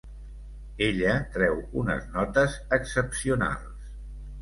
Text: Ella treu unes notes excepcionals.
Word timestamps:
Ella 0.85 1.11
treu 1.35 1.61
unes 1.83 2.09
notes 2.17 2.59
excepcionals. 2.81 3.91